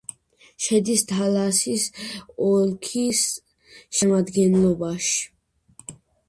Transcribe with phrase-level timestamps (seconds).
[0.67, 1.85] შედის თალასის
[2.45, 3.21] ოლქის
[3.99, 5.93] შემადგენლობაში.